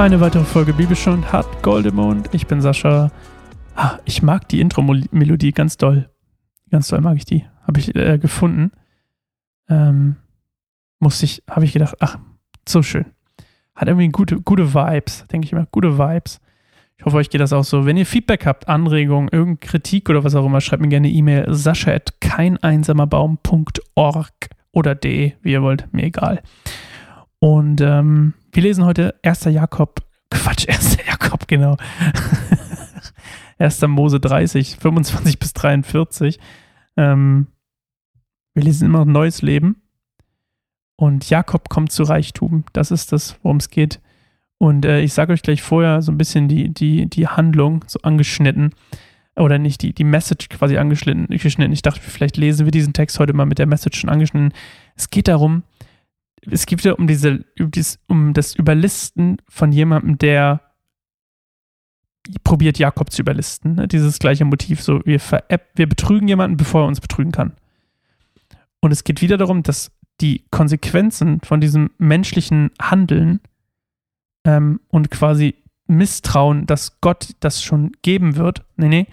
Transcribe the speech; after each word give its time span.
Eine 0.00 0.18
weitere 0.18 0.44
Folge 0.44 0.72
Bibelschön 0.72 1.30
hat 1.30 1.62
Goldemond. 1.62 2.30
Ich 2.32 2.46
bin 2.46 2.62
Sascha. 2.62 3.10
Ah, 3.76 3.98
ich 4.06 4.22
mag 4.22 4.48
die 4.48 4.62
Intro-Melodie 4.62 5.52
ganz 5.52 5.76
doll. 5.76 6.08
Ganz 6.70 6.88
doll 6.88 7.02
mag 7.02 7.18
ich 7.18 7.26
die. 7.26 7.44
Habe 7.66 7.80
ich 7.80 7.94
äh, 7.94 8.16
gefunden. 8.16 8.72
Ähm, 9.68 10.16
musste 11.00 11.26
ich, 11.26 11.42
habe 11.50 11.66
ich 11.66 11.74
gedacht, 11.74 11.96
ach, 12.00 12.16
so 12.66 12.82
schön. 12.82 13.04
Hat 13.74 13.88
irgendwie 13.88 14.08
gute, 14.08 14.40
gute 14.40 14.72
Vibes, 14.72 15.26
denke 15.30 15.44
ich 15.44 15.52
immer, 15.52 15.66
gute 15.70 15.98
Vibes. 15.98 16.40
Ich 16.96 17.04
hoffe, 17.04 17.18
euch 17.18 17.28
geht 17.28 17.42
das 17.42 17.52
auch 17.52 17.64
so. 17.64 17.84
Wenn 17.84 17.98
ihr 17.98 18.06
Feedback 18.06 18.46
habt, 18.46 18.68
Anregungen, 18.68 19.28
irgendeine 19.30 19.58
Kritik 19.58 20.08
oder 20.08 20.24
was 20.24 20.34
auch 20.34 20.46
immer, 20.46 20.62
schreibt 20.62 20.80
mir 20.80 20.88
gerne 20.88 21.08
eine 21.08 21.14
E-Mail 21.14 21.52
sascha 21.52 21.92
at 21.92 22.18
keineinsamerbaum.org 22.22 24.30
oder 24.72 24.94
de, 24.94 25.34
wie 25.42 25.52
ihr 25.52 25.60
wollt, 25.60 25.92
mir 25.92 26.04
egal. 26.04 26.40
Und 27.40 27.80
ähm, 27.80 28.34
wir 28.52 28.62
lesen 28.62 28.84
heute 28.84 29.14
1. 29.22 29.44
Jakob, 29.46 30.02
Quatsch, 30.30 30.68
1. 30.68 30.98
Jakob, 31.06 31.48
genau. 31.48 31.76
1. 33.58 33.80
Mose 33.88 34.20
30, 34.20 34.76
25 34.76 35.38
bis 35.38 35.52
43. 35.54 36.38
Ähm, 36.96 37.48
wir 38.54 38.62
lesen 38.62 38.86
immer 38.86 39.00
noch 39.00 39.12
Neues 39.12 39.42
Leben. 39.42 39.82
Und 40.96 41.28
Jakob 41.30 41.70
kommt 41.70 41.92
zu 41.92 42.02
Reichtum. 42.02 42.64
Das 42.74 42.90
ist 42.90 43.12
das, 43.12 43.36
worum 43.42 43.56
es 43.56 43.70
geht. 43.70 44.00
Und 44.58 44.84
äh, 44.84 45.00
ich 45.00 45.14
sage 45.14 45.32
euch 45.32 45.40
gleich 45.40 45.62
vorher 45.62 46.02
so 46.02 46.12
ein 46.12 46.18
bisschen 46.18 46.46
die, 46.46 46.68
die, 46.68 47.08
die 47.08 47.26
Handlung 47.26 47.84
so 47.86 48.00
angeschnitten. 48.02 48.74
Oder 49.34 49.58
nicht, 49.58 49.80
die, 49.80 49.94
die 49.94 50.04
Message 50.04 50.50
quasi 50.50 50.76
angeschnitten. 50.76 51.26
Ich 51.30 51.82
dachte, 51.82 52.00
vielleicht 52.00 52.36
lesen 52.36 52.66
wir 52.66 52.70
diesen 52.70 52.92
Text 52.92 53.18
heute 53.18 53.32
mal 53.32 53.46
mit 53.46 53.58
der 53.58 53.66
Message 53.66 53.98
schon 53.98 54.10
angeschnitten. 54.10 54.52
Es 54.96 55.08
geht 55.08 55.28
darum, 55.28 55.62
es 56.48 56.66
geht 56.66 56.84
wieder 56.84 56.98
um 56.98 57.06
diese, 57.06 57.44
um 58.06 58.32
das 58.32 58.54
Überlisten 58.54 59.38
von 59.48 59.72
jemandem, 59.72 60.18
der 60.18 60.60
probiert, 62.44 62.78
Jakob 62.78 63.10
zu 63.10 63.22
überlisten. 63.22 63.74
Ne? 63.74 63.88
Dieses 63.88 64.18
gleiche 64.18 64.44
Motiv, 64.44 64.82
so 64.82 65.00
wir, 65.04 65.20
wir 65.74 65.88
betrügen 65.88 66.28
jemanden, 66.28 66.56
bevor 66.56 66.82
er 66.82 66.88
uns 66.88 67.00
betrügen 67.00 67.32
kann. 67.32 67.52
Und 68.80 68.92
es 68.92 69.04
geht 69.04 69.20
wieder 69.20 69.36
darum, 69.36 69.62
dass 69.62 69.92
die 70.20 70.44
Konsequenzen 70.50 71.40
von 71.42 71.60
diesem 71.60 71.90
menschlichen 71.98 72.70
Handeln 72.80 73.40
ähm, 74.44 74.80
und 74.88 75.10
quasi 75.10 75.56
Misstrauen, 75.86 76.66
dass 76.66 77.00
Gott 77.00 77.30
das 77.40 77.62
schon 77.62 77.92
geben 78.02 78.36
wird. 78.36 78.64
Nee, 78.76 78.88
nee. 78.88 79.06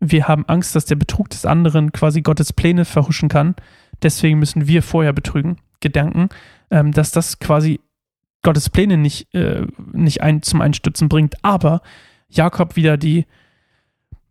Wir 0.00 0.26
haben 0.26 0.44
Angst, 0.48 0.74
dass 0.74 0.86
der 0.86 0.96
Betrug 0.96 1.30
des 1.30 1.46
anderen 1.46 1.92
quasi 1.92 2.22
Gottes 2.22 2.52
Pläne 2.52 2.84
verhuschen 2.84 3.28
kann. 3.28 3.54
Deswegen 4.02 4.38
müssen 4.38 4.66
wir 4.66 4.82
vorher 4.82 5.12
betrügen. 5.12 5.58
Gedanken, 5.80 6.28
ähm, 6.72 6.90
dass 6.90 7.12
das 7.12 7.38
quasi 7.38 7.80
Gottes 8.42 8.68
Pläne 8.68 8.96
nicht, 8.96 9.32
äh, 9.34 9.66
nicht 9.92 10.22
ein, 10.22 10.42
zum 10.42 10.60
Einstützen 10.60 11.08
bringt, 11.08 11.36
aber 11.44 11.82
Jakob 12.28 12.74
wieder 12.74 12.96
die 12.96 13.26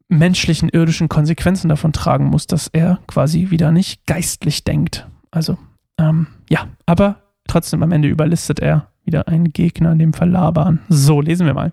menschlichen, 0.09 0.67
irdischen 0.67 1.07
Konsequenzen 1.07 1.69
davon 1.69 1.93
tragen 1.93 2.25
muss, 2.25 2.45
dass 2.45 2.67
er 2.67 2.99
quasi 3.07 3.49
wieder 3.51 3.71
nicht 3.71 4.05
geistlich 4.05 4.65
denkt. 4.65 5.07
Also, 5.29 5.57
ähm, 5.97 6.27
ja, 6.49 6.67
aber 6.85 7.21
trotzdem 7.47 7.81
am 7.83 7.93
Ende 7.93 8.09
überlistet 8.09 8.59
er 8.59 8.87
wieder 9.05 9.29
einen 9.29 9.53
Gegner, 9.53 9.93
in 9.93 9.99
dem 9.99 10.11
Laban. 10.11 10.79
So, 10.89 11.21
lesen 11.21 11.45
wir 11.47 11.53
mal. 11.53 11.71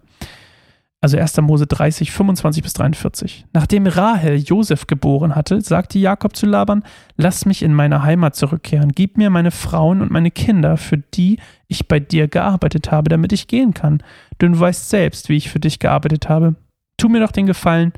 Also 1.00 1.16
1. 1.16 1.36
Mose 1.42 1.66
30, 1.66 2.10
25 2.10 2.62
bis 2.62 2.72
43. 2.72 3.46
Nachdem 3.52 3.86
Rahel 3.86 4.36
Josef 4.36 4.88
geboren 4.88 5.36
hatte, 5.36 5.60
sagte 5.60 5.98
Jakob 5.98 6.34
zu 6.34 6.46
Laban: 6.46 6.82
Lass 7.16 7.46
mich 7.46 7.62
in 7.62 7.72
meine 7.72 8.02
Heimat 8.02 8.34
zurückkehren, 8.34 8.90
gib 8.90 9.16
mir 9.16 9.30
meine 9.30 9.52
Frauen 9.52 10.02
und 10.02 10.10
meine 10.10 10.32
Kinder, 10.32 10.77
für 10.77 10.98
die 10.98 11.38
ich 11.68 11.86
bei 11.86 12.00
dir 12.00 12.27
gearbeitet 12.27 12.90
habe, 12.90 13.11
damit 13.11 13.33
ich 13.33 13.46
gehen 13.46 13.74
kann. 13.74 14.02
Denn 14.40 14.55
du 14.55 14.61
weißt 14.61 14.89
selbst, 14.89 15.28
wie 15.28 15.36
ich 15.36 15.50
für 15.50 15.61
dich 15.61 15.78
gearbeitet 15.78 16.28
habe. 16.28 16.56
Tu 16.96 17.08
mir 17.08 17.20
doch 17.20 17.33
den 17.33 17.46
Gefallen 17.46 17.92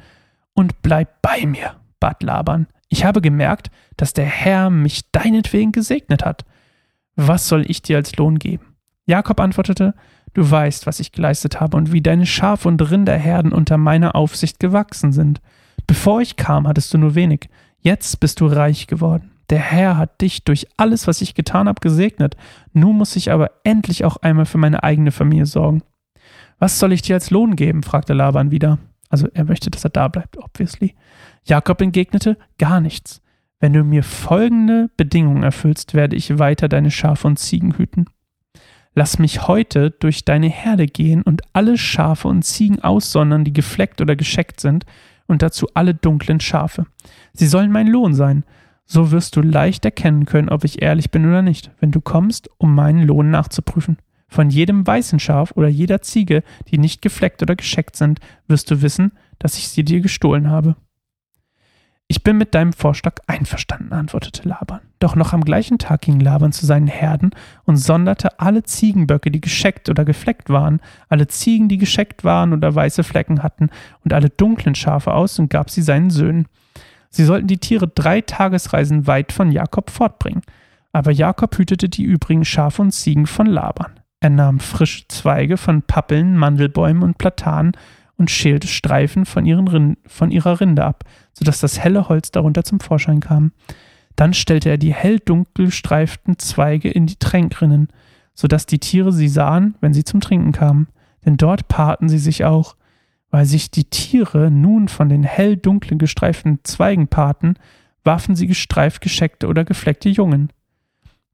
und 0.52 0.82
bleib 0.82 1.22
bei 1.22 1.46
mir, 1.46 1.76
bat 2.00 2.22
Laban. 2.22 2.66
Ich 2.90 3.06
habe 3.06 3.22
gemerkt, 3.22 3.70
dass 3.96 4.12
der 4.12 4.26
Herr 4.26 4.68
mich 4.68 5.10
deinetwegen 5.10 5.72
gesegnet 5.72 6.22
hat. 6.24 6.44
Was 7.16 7.48
soll 7.48 7.64
ich 7.70 7.80
dir 7.80 7.96
als 7.96 8.16
Lohn 8.16 8.38
geben? 8.38 8.76
Jakob 9.06 9.40
antwortete: 9.40 9.94
Du 10.32 10.48
weißt, 10.48 10.86
was 10.86 11.00
ich 11.00 11.12
geleistet 11.12 11.60
habe 11.60 11.76
und 11.76 11.92
wie 11.92 12.02
deine 12.02 12.26
Schaf- 12.26 12.66
und 12.66 12.90
Rinderherden 12.90 13.52
unter 13.52 13.76
meiner 13.76 14.14
Aufsicht 14.14 14.60
gewachsen 14.60 15.12
sind. 15.12 15.40
Bevor 15.86 16.20
ich 16.20 16.36
kam, 16.36 16.68
hattest 16.68 16.94
du 16.94 16.98
nur 16.98 17.14
wenig. 17.14 17.48
Jetzt 17.80 18.20
bist 18.20 18.40
du 18.40 18.46
reich 18.46 18.86
geworden. 18.86 19.32
Der 19.50 19.58
Herr 19.58 19.96
hat 19.96 20.20
dich 20.20 20.44
durch 20.44 20.68
alles, 20.76 21.08
was 21.08 21.20
ich 21.20 21.34
getan 21.34 21.66
habe, 21.66 21.80
gesegnet. 21.80 22.36
Nun 22.72 22.96
muss 22.96 23.16
ich 23.16 23.32
aber 23.32 23.50
endlich 23.64 24.04
auch 24.04 24.18
einmal 24.18 24.46
für 24.46 24.58
meine 24.58 24.84
eigene 24.84 25.10
Familie 25.10 25.46
sorgen. 25.46 25.82
Was 26.60 26.78
soll 26.78 26.92
ich 26.92 27.02
dir 27.02 27.16
als 27.16 27.30
Lohn 27.30 27.56
geben? 27.56 27.82
fragte 27.82 28.12
Laban 28.12 28.52
wieder. 28.52 28.78
Also 29.08 29.26
er 29.34 29.44
möchte, 29.44 29.70
dass 29.70 29.82
er 29.82 29.90
da 29.90 30.06
bleibt, 30.06 30.38
obviously. 30.38 30.94
Jakob 31.42 31.80
entgegnete, 31.80 32.38
gar 32.58 32.80
nichts. 32.80 33.20
Wenn 33.58 33.72
du 33.72 33.82
mir 33.82 34.04
folgende 34.04 34.88
Bedingungen 34.96 35.42
erfüllst, 35.42 35.94
werde 35.94 36.14
ich 36.14 36.38
weiter 36.38 36.68
deine 36.68 36.92
Schafe 36.92 37.26
und 37.26 37.38
Ziegen 37.38 37.76
hüten. 37.76 38.06
Lass 38.94 39.18
mich 39.18 39.46
heute 39.46 39.90
durch 39.90 40.24
deine 40.24 40.48
Herde 40.48 40.86
gehen 40.86 41.22
und 41.22 41.42
alle 41.52 41.78
Schafe 41.78 42.28
und 42.28 42.42
Ziegen 42.42 42.82
aussondern, 42.82 43.44
die 43.44 43.52
gefleckt 43.52 44.00
oder 44.00 44.16
gescheckt 44.16 44.60
sind, 44.60 44.84
und 45.26 45.42
dazu 45.42 45.68
alle 45.74 45.94
dunklen 45.94 46.40
Schafe. 46.40 46.86
Sie 47.32 47.46
sollen 47.46 47.70
mein 47.70 47.86
Lohn 47.86 48.14
sein. 48.14 48.44
So 48.84 49.12
wirst 49.12 49.36
du 49.36 49.42
leicht 49.42 49.84
erkennen 49.84 50.26
können, 50.26 50.48
ob 50.48 50.64
ich 50.64 50.82
ehrlich 50.82 51.12
bin 51.12 51.24
oder 51.24 51.42
nicht, 51.42 51.70
wenn 51.78 51.92
du 51.92 52.00
kommst, 52.00 52.50
um 52.58 52.74
meinen 52.74 53.06
Lohn 53.06 53.30
nachzuprüfen. 53.30 53.98
Von 54.26 54.50
jedem 54.50 54.84
weißen 54.84 55.20
Schaf 55.20 55.52
oder 55.54 55.68
jeder 55.68 56.02
Ziege, 56.02 56.42
die 56.68 56.78
nicht 56.78 57.00
gefleckt 57.00 57.42
oder 57.42 57.54
gescheckt 57.54 57.94
sind, 57.94 58.18
wirst 58.48 58.70
du 58.72 58.82
wissen, 58.82 59.12
dass 59.38 59.56
ich 59.56 59.68
sie 59.68 59.84
dir 59.84 60.00
gestohlen 60.00 60.50
habe. 60.50 60.74
Ich 62.10 62.24
bin 62.24 62.38
mit 62.38 62.56
deinem 62.56 62.72
Vorschlag 62.72 63.18
einverstanden, 63.28 63.92
antwortete 63.92 64.48
Laban. 64.48 64.80
Doch 64.98 65.14
noch 65.14 65.32
am 65.32 65.44
gleichen 65.44 65.78
Tag 65.78 66.00
ging 66.00 66.18
Laban 66.18 66.50
zu 66.50 66.66
seinen 66.66 66.88
Herden 66.88 67.30
und 67.66 67.76
sonderte 67.76 68.40
alle 68.40 68.64
Ziegenböcke, 68.64 69.30
die 69.30 69.40
gescheckt 69.40 69.88
oder 69.88 70.04
gefleckt 70.04 70.50
waren, 70.50 70.80
alle 71.08 71.28
Ziegen, 71.28 71.68
die 71.68 71.78
gescheckt 71.78 72.24
waren 72.24 72.52
oder 72.52 72.74
weiße 72.74 73.04
Flecken 73.04 73.44
hatten, 73.44 73.70
und 74.02 74.12
alle 74.12 74.28
dunklen 74.28 74.74
Schafe 74.74 75.14
aus 75.14 75.38
und 75.38 75.50
gab 75.50 75.70
sie 75.70 75.82
seinen 75.82 76.10
Söhnen. 76.10 76.48
Sie 77.10 77.22
sollten 77.22 77.46
die 77.46 77.58
Tiere 77.58 77.86
drei 77.86 78.22
Tagesreisen 78.22 79.06
weit 79.06 79.30
von 79.30 79.52
Jakob 79.52 79.88
fortbringen. 79.88 80.42
Aber 80.90 81.12
Jakob 81.12 81.56
hütete 81.56 81.88
die 81.88 82.02
übrigen 82.02 82.44
Schafe 82.44 82.82
und 82.82 82.90
Ziegen 82.90 83.28
von 83.28 83.46
Laban. 83.46 84.00
Er 84.18 84.30
nahm 84.30 84.58
frische 84.58 85.06
Zweige 85.06 85.56
von 85.56 85.82
Pappeln, 85.82 86.36
Mandelbäumen 86.36 87.04
und 87.04 87.18
Platanen 87.18 87.70
und 88.20 88.30
schälte 88.30 88.68
Streifen 88.68 89.24
von, 89.24 89.46
ihren 89.46 89.96
von 90.06 90.30
ihrer 90.30 90.60
Rinde 90.60 90.84
ab, 90.84 91.04
sodass 91.32 91.58
das 91.58 91.80
helle 91.80 92.10
Holz 92.10 92.30
darunter 92.30 92.64
zum 92.64 92.78
Vorschein 92.78 93.20
kam. 93.20 93.52
Dann 94.14 94.34
stellte 94.34 94.68
er 94.68 94.76
die 94.76 94.92
hell-dunkel 94.92 95.64
gestreiften 95.64 96.38
Zweige 96.38 96.90
in 96.90 97.06
die 97.06 97.16
Tränkrinnen, 97.16 97.88
sodass 98.34 98.66
die 98.66 98.78
Tiere 98.78 99.10
sie 99.10 99.28
sahen, 99.28 99.74
wenn 99.80 99.94
sie 99.94 100.04
zum 100.04 100.20
Trinken 100.20 100.52
kamen. 100.52 100.88
Denn 101.24 101.38
dort 101.38 101.68
paarten 101.68 102.10
sie 102.10 102.18
sich 102.18 102.44
auch. 102.44 102.76
Weil 103.30 103.46
sich 103.46 103.70
die 103.70 103.84
Tiere 103.84 104.50
nun 104.50 104.88
von 104.88 105.08
den 105.08 105.22
hell-dunklen 105.22 105.98
gestreiften 105.98 106.58
Zweigen 106.62 107.08
paarten, 107.08 107.54
warfen 108.04 108.36
sie 108.36 108.46
gestreift 108.46 109.00
gescheckte 109.00 109.46
oder 109.46 109.64
gefleckte 109.64 110.10
Jungen. 110.10 110.52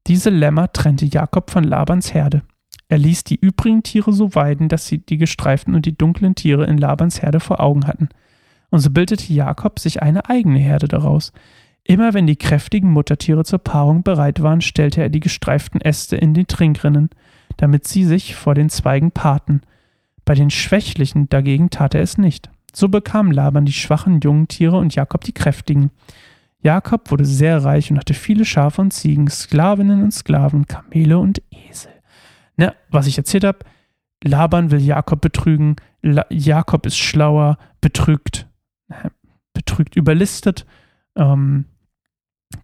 Diese 0.07 0.29
Lämmer 0.29 0.71
trennte 0.71 1.05
Jakob 1.05 1.51
von 1.51 1.65
Labans 1.65 2.13
Herde. 2.13 2.43
Er 2.89 2.97
ließ 2.97 3.25
die 3.25 3.35
übrigen 3.35 3.83
Tiere 3.83 4.13
so 4.13 4.33
weiden, 4.33 4.69
dass 4.69 4.87
sie 4.87 4.99
die 4.99 5.17
gestreiften 5.17 5.75
und 5.75 5.85
die 5.85 5.97
dunklen 5.97 6.35
Tiere 6.35 6.65
in 6.65 6.77
Labans 6.77 7.21
Herde 7.21 7.39
vor 7.39 7.59
Augen 7.59 7.85
hatten. 7.85 8.09
Und 8.69 8.79
so 8.79 8.89
bildete 8.89 9.33
Jakob 9.33 9.79
sich 9.79 10.01
eine 10.01 10.29
eigene 10.29 10.59
Herde 10.59 10.87
daraus. 10.87 11.33
Immer 11.83 12.13
wenn 12.13 12.27
die 12.27 12.35
kräftigen 12.35 12.91
Muttertiere 12.91 13.43
zur 13.43 13.59
Paarung 13.59 14.03
bereit 14.03 14.41
waren, 14.41 14.61
stellte 14.61 15.01
er 15.01 15.09
die 15.09 15.19
gestreiften 15.19 15.81
Äste 15.81 16.17
in 16.17 16.33
die 16.33 16.45
Trinkrinnen, 16.45 17.09
damit 17.57 17.87
sie 17.87 18.05
sich 18.05 18.35
vor 18.35 18.55
den 18.55 18.69
Zweigen 18.69 19.11
paarten. 19.11 19.61
Bei 20.25 20.33
den 20.33 20.49
Schwächlichen 20.49 21.29
dagegen 21.29 21.69
tat 21.69 21.95
er 21.95 22.01
es 22.01 22.17
nicht. 22.17 22.49
So 22.73 22.89
bekam 22.89 23.31
Laban 23.31 23.65
die 23.65 23.73
schwachen 23.73 24.19
jungen 24.19 24.47
Tiere 24.49 24.77
und 24.77 24.95
Jakob 24.95 25.23
die 25.23 25.33
kräftigen. 25.33 25.91
Jakob 26.61 27.11
wurde 27.11 27.25
sehr 27.25 27.63
reich 27.63 27.91
und 27.91 27.97
hatte 27.97 28.13
viele 28.13 28.43
Schafe 28.43 28.81
und 28.81 28.91
Ziegen, 28.91 29.29
Sklavinnen 29.29 30.03
und 30.03 30.11
Sklaven, 30.11 30.65
Kamele 30.67 31.19
und 31.19 31.41
Esel 31.69 31.96
ne, 32.57 32.75
was 32.89 33.07
ich 33.07 33.17
erzählt 33.17 33.43
habe, 33.43 33.59
Laban 34.23 34.71
will 34.71 34.81
Jakob 34.81 35.21
betrügen, 35.21 35.75
La 36.01 36.25
Jakob 36.29 36.85
ist 36.85 36.97
schlauer, 36.97 37.57
betrügt, 37.81 38.47
betrügt, 39.53 39.95
überlistet 39.95 40.65
ähm, 41.15 41.65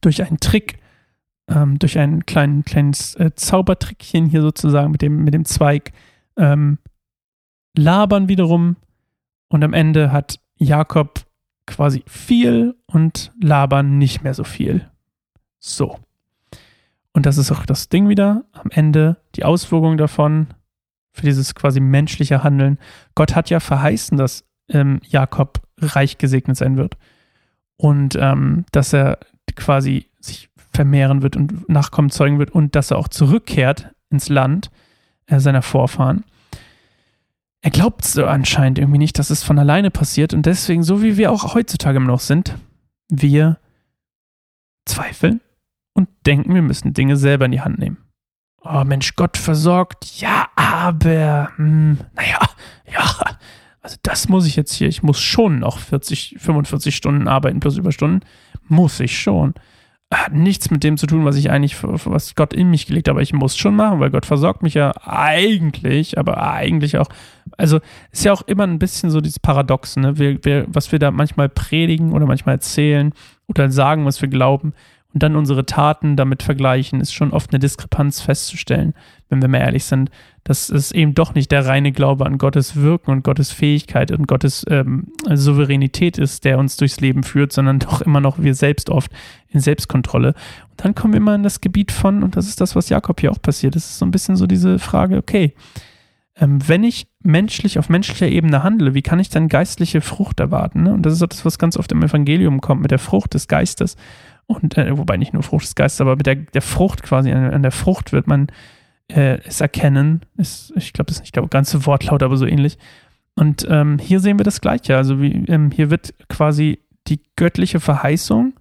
durch 0.01 0.23
einen 0.23 0.39
Trick, 0.39 0.79
ähm, 1.47 1.79
durch 1.79 1.97
ein 1.99 2.25
klein, 2.25 2.63
kleines 2.65 3.15
äh, 3.15 3.31
Zaubertrickchen 3.35 4.27
hier 4.27 4.41
sozusagen 4.41 4.91
mit 4.91 5.01
dem, 5.01 5.23
mit 5.23 5.33
dem 5.33 5.45
Zweig. 5.45 5.91
Ähm, 6.37 6.79
Laban 7.75 8.29
wiederum 8.29 8.77
und 9.49 9.63
am 9.63 9.73
Ende 9.73 10.11
hat 10.11 10.39
Jakob 10.57 11.25
quasi 11.65 12.03
viel 12.07 12.75
und 12.87 13.31
Laban 13.41 13.97
nicht 13.97 14.23
mehr 14.23 14.33
so 14.33 14.43
viel. 14.43 14.89
So. 15.59 15.99
Und 17.13 17.25
das 17.25 17.37
ist 17.37 17.51
auch 17.51 17.65
das 17.65 17.89
Ding 17.89 18.09
wieder. 18.09 18.43
Am 18.51 18.71
Ende 18.71 19.17
die 19.35 19.45
Auswirkungen 19.45 19.97
davon 19.97 20.47
für 21.13 21.25
dieses 21.25 21.53
quasi 21.53 21.79
menschliche 21.79 22.43
Handeln. 22.43 22.79
Gott 23.15 23.35
hat 23.35 23.49
ja 23.51 23.59
verheißen, 23.59 24.17
dass 24.17 24.45
ähm, 24.69 24.99
Jakob 25.07 25.61
reich 25.79 26.17
gesegnet 26.17 26.57
sein 26.57 26.75
wird 26.75 26.97
und 27.77 28.17
ähm, 28.19 28.65
dass 28.71 28.93
er 28.93 29.19
quasi 29.55 30.07
sich 30.19 30.49
vermehren 30.73 31.21
wird 31.21 31.35
und 31.35 31.69
Nachkommen 31.69 32.09
zeugen 32.09 32.39
wird 32.39 32.49
und 32.49 32.75
dass 32.75 32.89
er 32.89 32.97
auch 32.97 33.07
zurückkehrt 33.07 33.93
ins 34.09 34.29
Land 34.29 34.71
äh, 35.27 35.39
seiner 35.39 35.61
Vorfahren. 35.61 36.23
Er 37.61 37.71
glaubt 37.71 38.03
so 38.03 38.25
anscheinend 38.25 38.79
irgendwie 38.79 38.97
nicht, 38.97 39.19
dass 39.19 39.29
es 39.29 39.43
von 39.43 39.59
alleine 39.59 39.91
passiert 39.91 40.33
und 40.33 40.45
deswegen, 40.45 40.83
so 40.83 41.03
wie 41.03 41.17
wir 41.17 41.31
auch 41.31 41.53
heutzutage 41.53 41.99
noch 41.99 42.19
sind, 42.19 42.55
wir 43.09 43.59
zweifeln 44.85 45.39
und 45.93 46.09
denken, 46.25 46.53
wir 46.53 46.61
müssen 46.61 46.93
Dinge 46.93 47.17
selber 47.17 47.45
in 47.45 47.51
die 47.51 47.61
Hand 47.61 47.79
nehmen. 47.79 47.97
Oh 48.63 48.83
Mensch, 48.85 49.15
Gott 49.15 49.37
versorgt, 49.37 50.05
ja, 50.21 50.47
aber, 50.55 51.51
hm, 51.57 51.97
naja, 52.15 52.39
ja, 52.91 53.37
also 53.81 53.97
das 54.01 54.29
muss 54.29 54.47
ich 54.47 54.55
jetzt 54.55 54.73
hier, 54.73 54.87
ich 54.87 55.03
muss 55.03 55.19
schon 55.19 55.59
noch 55.59 55.77
40, 55.77 56.37
45 56.39 56.95
Stunden 56.95 57.27
arbeiten 57.27 57.59
plus 57.59 57.77
Überstunden, 57.77 58.21
muss 58.67 58.99
ich 59.01 59.19
schon. 59.19 59.53
Hat 60.13 60.31
nichts 60.31 60.69
mit 60.71 60.83
dem 60.83 60.95
zu 60.95 61.07
tun, 61.07 61.25
was 61.25 61.35
ich 61.35 61.49
eigentlich, 61.49 61.75
was 61.81 62.35
Gott 62.35 62.53
in 62.53 62.69
mich 62.69 62.85
gelegt 62.85 63.07
hat, 63.07 63.13
aber 63.13 63.21
ich 63.21 63.33
muss 63.33 63.57
schon 63.57 63.75
machen, 63.75 63.99
weil 63.99 64.11
Gott 64.11 64.25
versorgt 64.25 64.63
mich 64.63 64.75
ja 64.75 64.93
eigentlich, 65.03 66.17
aber 66.17 66.41
eigentlich 66.41 66.97
auch, 66.97 67.09
also 67.57 67.79
ist 68.11 68.23
ja 68.23 68.31
auch 68.31 68.43
immer 68.43 68.63
ein 68.63 68.79
bisschen 68.79 69.09
so 69.09 69.19
dieses 69.19 69.39
Paradox, 69.39 69.97
ne? 69.97 70.17
Wir, 70.17 70.45
wir, 70.45 70.65
was 70.67 70.91
wir 70.91 70.99
da 70.99 71.11
manchmal 71.11 71.49
predigen 71.49 72.13
oder 72.13 72.27
manchmal 72.27 72.55
erzählen 72.55 73.11
oder 73.47 73.69
sagen, 73.71 74.05
was 74.05 74.21
wir 74.21 74.29
glauben, 74.29 74.73
und 75.13 75.21
dann 75.21 75.35
unsere 75.35 75.65
Taten 75.65 76.15
damit 76.15 76.41
vergleichen, 76.41 76.99
ist 76.99 77.13
schon 77.13 77.31
oft 77.31 77.51
eine 77.51 77.59
Diskrepanz 77.59 78.21
festzustellen, 78.21 78.93
wenn 79.29 79.41
wir 79.41 79.47
mal 79.47 79.59
ehrlich 79.59 79.85
sind, 79.85 80.09
dass 80.43 80.69
es 80.69 80.91
eben 80.91 81.13
doch 81.13 81.35
nicht 81.35 81.51
der 81.51 81.65
reine 81.65 81.91
Glaube 81.91 82.25
an 82.25 82.37
Gottes 82.37 82.75
Wirken 82.75 83.11
und 83.11 83.23
Gottes 83.23 83.51
Fähigkeit 83.51 84.11
und 84.11 84.27
Gottes 84.27 84.65
ähm, 84.69 85.07
Souveränität 85.29 86.17
ist, 86.17 86.45
der 86.45 86.57
uns 86.57 86.77
durchs 86.77 86.99
Leben 86.99 87.23
führt, 87.23 87.53
sondern 87.53 87.79
doch 87.79 88.01
immer 88.01 88.21
noch 88.21 88.39
wir 88.39 88.55
selbst 88.55 88.89
oft 88.89 89.11
in 89.49 89.59
Selbstkontrolle. 89.59 90.29
Und 90.71 90.83
dann 90.83 90.95
kommen 90.95 91.13
wir 91.13 91.21
mal 91.21 91.35
in 91.35 91.43
das 91.43 91.61
Gebiet 91.61 91.91
von, 91.91 92.23
und 92.23 92.35
das 92.35 92.47
ist 92.47 92.59
das, 92.59 92.75
was 92.75 92.89
Jakob 92.89 93.21
hier 93.21 93.31
auch 93.31 93.41
passiert, 93.41 93.75
das 93.75 93.89
ist 93.89 93.99
so 93.99 94.05
ein 94.05 94.11
bisschen 94.11 94.35
so 94.35 94.47
diese 94.47 94.79
Frage, 94.79 95.17
okay, 95.17 95.53
ähm, 96.35 96.67
wenn 96.67 96.83
ich 96.83 97.07
menschlich 97.21 97.77
auf 97.77 97.89
menschlicher 97.89 98.27
Ebene 98.27 98.63
handle, 98.63 98.93
wie 98.93 99.01
kann 99.01 99.19
ich 99.19 99.29
dann 99.29 99.49
geistliche 99.49 100.01
Frucht 100.01 100.39
erwarten? 100.39 100.83
Ne? 100.83 100.93
Und 100.93 101.05
das 101.05 101.13
ist 101.13 101.23
auch 101.23 101.27
das, 101.27 101.45
was 101.45 101.59
ganz 101.59 101.77
oft 101.77 101.91
im 101.91 102.01
Evangelium 102.01 102.61
kommt, 102.61 102.81
mit 102.81 102.91
der 102.91 102.99
Frucht 102.99 103.33
des 103.33 103.47
Geistes. 103.47 103.95
Und 104.47 104.77
äh, 104.77 104.97
wobei 104.97 105.17
nicht 105.17 105.33
nur 105.33 105.43
Frucht 105.43 105.65
des 105.65 105.75
Geistes, 105.75 106.01
aber 106.01 106.15
mit 106.15 106.25
der, 106.25 106.35
der 106.35 106.61
Frucht 106.61 107.03
quasi, 107.03 107.31
an, 107.31 107.53
an 107.53 107.61
der 107.61 107.71
Frucht 107.71 108.11
wird 108.11 108.27
man 108.27 108.47
äh, 109.07 109.39
es 109.45 109.61
erkennen. 109.61 110.21
Ist, 110.37 110.73
ich 110.75 110.93
glaube, 110.93 111.07
das 111.07 111.17
ist 111.17 111.21
nicht 111.21 111.35
der 111.35 111.45
ganze 111.47 111.85
Wortlaut, 111.85 112.23
aber 112.23 112.37
so 112.37 112.45
ähnlich. 112.45 112.77
Und 113.35 113.65
ähm, 113.69 113.99
hier 113.99 114.19
sehen 114.19 114.39
wir 114.39 114.43
das 114.43 114.61
Gleiche. 114.61 114.97
Also 114.97 115.21
wie, 115.21 115.45
ähm, 115.47 115.71
hier 115.71 115.89
wird 115.89 116.13
quasi 116.29 116.79
die 117.07 117.21
göttliche 117.35 117.79
Verheißung 117.79 118.53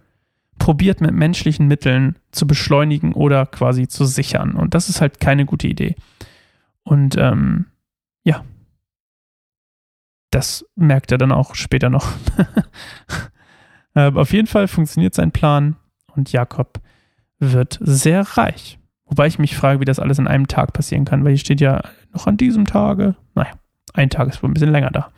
probiert 0.58 1.00
mit 1.00 1.12
menschlichen 1.12 1.66
Mitteln 1.66 2.16
zu 2.30 2.46
beschleunigen 2.46 3.14
oder 3.14 3.46
quasi 3.46 3.88
zu 3.88 4.04
sichern. 4.04 4.52
Und 4.52 4.74
das 4.74 4.88
ist 4.88 5.00
halt 5.00 5.20
keine 5.20 5.44
gute 5.44 5.68
Idee. 5.68 5.96
Und 6.84 7.16
ähm, 7.16 7.66
ja, 8.24 8.44
das 10.30 10.64
merkt 10.74 11.12
er 11.12 11.18
dann 11.18 11.32
auch 11.32 11.54
später 11.54 11.90
noch. 11.90 12.12
äh, 13.94 14.10
auf 14.12 14.32
jeden 14.32 14.48
Fall 14.48 14.68
funktioniert 14.68 15.14
sein 15.14 15.32
Plan 15.32 15.76
und 16.14 16.32
Jakob 16.32 16.80
wird 17.38 17.78
sehr 17.80 18.22
reich. 18.36 18.78
Wobei 19.04 19.26
ich 19.26 19.38
mich 19.38 19.56
frage, 19.56 19.80
wie 19.80 19.84
das 19.84 19.98
alles 19.98 20.18
in 20.18 20.26
einem 20.26 20.48
Tag 20.48 20.72
passieren 20.72 21.04
kann, 21.04 21.24
weil 21.24 21.32
hier 21.32 21.38
steht 21.38 21.60
ja 21.60 21.82
noch 22.12 22.26
an 22.26 22.36
diesem 22.36 22.66
Tage. 22.66 23.14
Naja, 23.34 23.52
ein 23.92 24.10
Tag 24.10 24.28
ist 24.28 24.42
wohl 24.42 24.50
ein 24.50 24.54
bisschen 24.54 24.72
länger 24.72 24.90
da. 24.90 25.10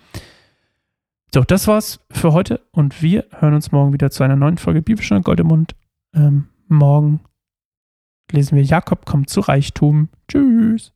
So, 1.33 1.43
das 1.43 1.67
war's 1.67 2.01
für 2.11 2.33
heute 2.33 2.61
und 2.71 3.03
wir 3.03 3.27
hören 3.39 3.55
uns 3.55 3.73
morgen 3.73 3.93
wieder 3.93 4.11
zu 4.11 4.23
einer 4.23 4.37
neuen 4.37 4.59
Folge 4.59 4.83
Bibelstunde 4.83 5.23
Gold 5.23 5.41
im 5.41 5.49
Mund. 5.49 5.75
Ähm, 6.15 6.49
morgen 6.69 7.21
lesen 8.31 8.57
wir 8.57 8.63
Jakob 8.63 9.05
kommt 9.05 9.31
zu 9.31 9.41
Reichtum. 9.41 10.09
Tschüss. 10.29 10.94